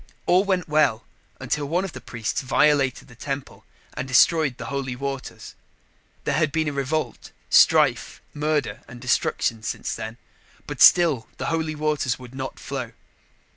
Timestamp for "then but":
9.93-10.81